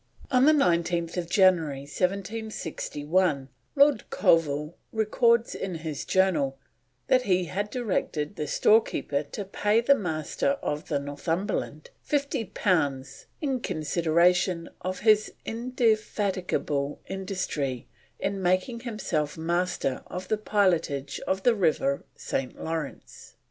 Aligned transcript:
On 0.31 0.45
19th 0.45 1.29
January 1.29 1.81
1761, 1.81 3.49
Lord 3.75 4.09
Colville 4.09 4.75
records 4.91 5.53
in 5.53 5.75
his 5.75 6.05
Journal 6.05 6.57
that 7.05 7.21
he 7.21 7.45
had 7.45 7.69
"directed 7.69 8.35
the 8.35 8.47
storekeeper 8.47 9.21
to 9.21 9.45
pay 9.45 9.79
the 9.79 9.93
Master 9.93 10.53
of 10.63 10.87
the 10.87 10.97
Northumberland, 10.97 11.91
fifty 12.01 12.45
pounds 12.45 13.27
in 13.41 13.59
consideration 13.59 14.69
of 14.81 15.01
his 15.01 15.33
indefatigable 15.45 16.99
industry 17.05 17.87
in 18.17 18.41
making 18.41 18.79
himself 18.79 19.37
master 19.37 20.01
of 20.07 20.29
the 20.29 20.37
pilotage 20.39 21.19
of 21.27 21.43
the 21.43 21.53
River 21.53 22.03
St. 22.15 22.59
Lawrence." 22.59 23.35